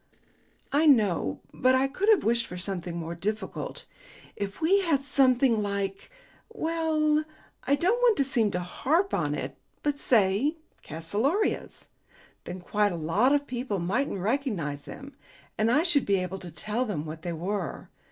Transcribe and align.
"I 0.71 0.87
know. 0.87 1.41
But 1.53 1.75
I 1.75 1.87
could 1.87 2.09
have 2.09 2.23
wished 2.23 2.47
for 2.47 2.57
something 2.57 2.97
more 2.97 3.13
difficult. 3.13 3.85
If 4.35 4.59
we 4.59 4.79
had 4.79 5.03
something 5.03 5.61
like 5.61 6.09
well, 6.49 7.23
I 7.65 7.75
don't 7.75 7.99
want 8.01 8.17
to 8.17 8.23
seem 8.23 8.49
to 8.49 8.61
harp 8.61 9.13
on 9.13 9.35
it, 9.35 9.55
but 9.83 9.99
say 9.99 10.55
calceolarias, 10.81 11.85
then 12.45 12.61
quite 12.61 12.91
a 12.91 12.95
lot 12.95 13.31
of 13.31 13.45
people 13.45 13.77
mightn't 13.77 14.17
recognize 14.17 14.85
them, 14.85 15.15
and 15.55 15.69
I 15.69 15.83
should 15.83 16.07
be 16.07 16.15
able 16.15 16.39
to 16.39 16.51
tell 16.51 16.83
them 16.83 17.05
what 17.05 17.21
they 17.21 17.33
were. 17.33 17.89